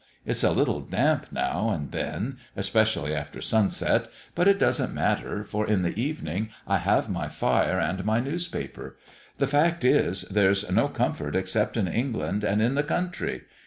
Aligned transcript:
It's 0.25 0.43
a 0.43 0.49
little 0.49 0.79
damp 0.79 1.27
now 1.31 1.69
and 1.69 1.91
then 1.91 2.39
especially 2.55 3.13
after 3.13 3.39
sunset 3.39 4.07
but 4.33 4.47
it 4.47 4.57
doesn't 4.57 4.95
matter; 4.95 5.43
for 5.43 5.67
in 5.67 5.83
the 5.83 5.93
evening 5.95 6.49
I 6.67 6.79
have 6.79 7.07
my 7.07 7.27
fire 7.27 7.77
and 7.79 8.03
my 8.03 8.19
newspaper. 8.19 8.97
The 9.37 9.45
fact 9.45 9.85
is, 9.85 10.23
there's 10.23 10.67
no 10.71 10.87
comfort 10.87 11.35
except 11.35 11.77
in 11.77 11.87
England, 11.87 12.43
and 12.43 12.63
in 12.63 12.73
the 12.73 12.81
country! 12.81 13.43